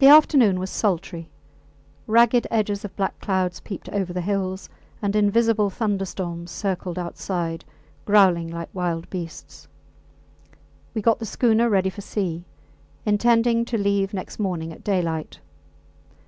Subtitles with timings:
[0.00, 1.30] The afternoon was sultry.
[2.08, 4.68] Ragged edges of black clouds peeped over the hills,
[5.00, 7.64] and invisible thunderstorms circled outside,
[8.06, 9.68] growling like wild beasts.
[10.94, 12.44] We got the schooner ready for sea,
[13.06, 15.38] intending to leave next morning at daylight.